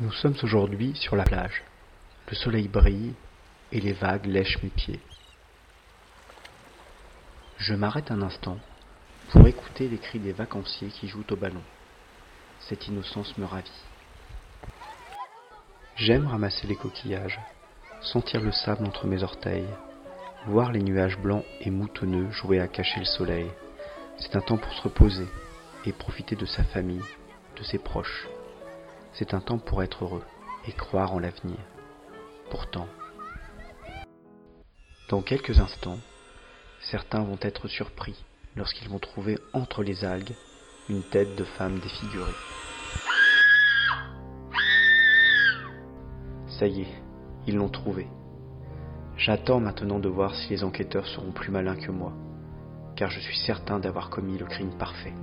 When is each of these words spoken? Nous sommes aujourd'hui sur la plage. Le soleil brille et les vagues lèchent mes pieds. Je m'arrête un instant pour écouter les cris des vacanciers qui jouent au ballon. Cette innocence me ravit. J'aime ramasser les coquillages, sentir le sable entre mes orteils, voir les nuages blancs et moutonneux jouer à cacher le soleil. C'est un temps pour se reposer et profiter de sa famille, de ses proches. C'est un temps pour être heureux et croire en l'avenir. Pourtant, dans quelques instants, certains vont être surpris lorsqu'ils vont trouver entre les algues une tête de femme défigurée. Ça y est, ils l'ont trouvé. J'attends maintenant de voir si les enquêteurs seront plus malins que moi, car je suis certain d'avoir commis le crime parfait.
Nous 0.00 0.10
sommes 0.10 0.34
aujourd'hui 0.42 0.96
sur 0.96 1.14
la 1.14 1.22
plage. 1.22 1.62
Le 2.28 2.34
soleil 2.34 2.66
brille 2.66 3.14
et 3.70 3.80
les 3.80 3.92
vagues 3.92 4.26
lèchent 4.26 4.60
mes 4.60 4.68
pieds. 4.68 4.98
Je 7.58 7.74
m'arrête 7.74 8.10
un 8.10 8.20
instant 8.20 8.58
pour 9.30 9.46
écouter 9.46 9.86
les 9.86 9.98
cris 9.98 10.18
des 10.18 10.32
vacanciers 10.32 10.88
qui 10.88 11.06
jouent 11.06 11.22
au 11.30 11.36
ballon. 11.36 11.62
Cette 12.58 12.88
innocence 12.88 13.38
me 13.38 13.44
ravit. 13.44 13.70
J'aime 15.94 16.26
ramasser 16.26 16.66
les 16.66 16.74
coquillages, 16.74 17.38
sentir 18.00 18.40
le 18.40 18.50
sable 18.50 18.84
entre 18.84 19.06
mes 19.06 19.22
orteils, 19.22 19.68
voir 20.48 20.72
les 20.72 20.82
nuages 20.82 21.18
blancs 21.18 21.44
et 21.60 21.70
moutonneux 21.70 22.32
jouer 22.32 22.58
à 22.58 22.66
cacher 22.66 22.98
le 22.98 23.06
soleil. 23.06 23.48
C'est 24.18 24.34
un 24.34 24.40
temps 24.40 24.58
pour 24.58 24.72
se 24.72 24.82
reposer 24.82 25.28
et 25.86 25.92
profiter 25.92 26.34
de 26.34 26.46
sa 26.46 26.64
famille, 26.64 27.04
de 27.56 27.62
ses 27.62 27.78
proches. 27.78 28.26
C'est 29.14 29.32
un 29.32 29.40
temps 29.40 29.58
pour 29.58 29.82
être 29.82 30.04
heureux 30.04 30.24
et 30.66 30.72
croire 30.72 31.12
en 31.12 31.20
l'avenir. 31.20 31.58
Pourtant, 32.50 32.88
dans 35.08 35.22
quelques 35.22 35.60
instants, 35.60 35.98
certains 36.90 37.22
vont 37.22 37.38
être 37.40 37.68
surpris 37.68 38.24
lorsqu'ils 38.56 38.88
vont 38.88 38.98
trouver 38.98 39.38
entre 39.52 39.84
les 39.84 40.04
algues 40.04 40.34
une 40.88 41.02
tête 41.02 41.36
de 41.36 41.44
femme 41.44 41.78
défigurée. 41.78 42.32
Ça 46.58 46.66
y 46.66 46.82
est, 46.82 47.02
ils 47.46 47.54
l'ont 47.54 47.68
trouvé. 47.68 48.08
J'attends 49.16 49.60
maintenant 49.60 50.00
de 50.00 50.08
voir 50.08 50.34
si 50.34 50.50
les 50.50 50.64
enquêteurs 50.64 51.06
seront 51.06 51.30
plus 51.30 51.52
malins 51.52 51.76
que 51.76 51.92
moi, 51.92 52.12
car 52.96 53.10
je 53.10 53.20
suis 53.20 53.38
certain 53.38 53.78
d'avoir 53.78 54.10
commis 54.10 54.38
le 54.38 54.46
crime 54.46 54.76
parfait. 54.76 55.14